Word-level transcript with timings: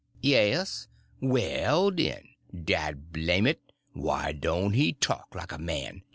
"Yes." 0.23 0.87
"Well, 1.19 1.91
den! 1.91 2.23
Dad 2.59 3.13
blame 3.13 3.45
it, 3.45 3.61
why 3.93 4.31
doan' 4.31 4.73
he 4.73 4.93
talk 4.93 5.35
like 5.35 5.51
a 5.51 5.59
man? 5.59 6.01